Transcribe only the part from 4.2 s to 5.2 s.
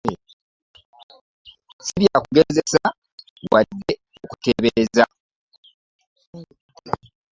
okuteebereza.